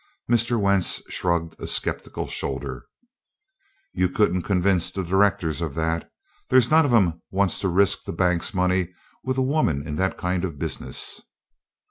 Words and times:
Mr. 0.27 0.59
Wentz 0.59 0.99
shrugged 1.11 1.61
a 1.61 1.67
skeptical 1.67 2.25
shoulder. 2.25 2.87
"You 3.93 4.09
couldn't 4.09 4.41
convince 4.41 4.89
the 4.89 5.03
directors 5.03 5.61
of 5.61 5.75
that. 5.75 6.09
There's 6.49 6.71
none 6.71 6.85
of 6.87 6.91
'em 6.93 7.21
wants 7.29 7.59
to 7.59 7.67
risk 7.67 8.05
the 8.05 8.11
bank's 8.11 8.51
money 8.51 8.95
with 9.23 9.37
a 9.37 9.43
woman 9.43 9.85
in 9.87 9.97
that 9.97 10.17
kind 10.17 10.43
of 10.43 10.57
business." 10.57 11.21